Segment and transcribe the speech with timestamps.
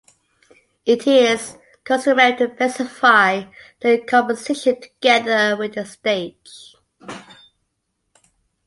[0.83, 3.43] It is customary to specify
[3.81, 6.73] the composition together with the stage.